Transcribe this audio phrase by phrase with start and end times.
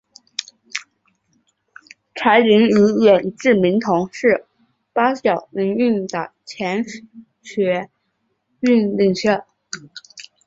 [2.15, 4.47] 柴玲与远志明同是
[4.93, 6.83] 八九民运的前
[7.43, 7.87] 学
[8.61, 9.43] 运领袖。